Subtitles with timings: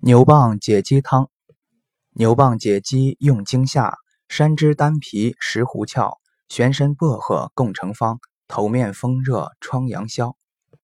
[0.00, 1.28] 牛蒡解肌汤，
[2.12, 3.96] 牛蒡解肌用惊吓，
[4.28, 10.36] 山栀丹皮石斛壳，玄参薄荷共成方，头面风热疮疡消。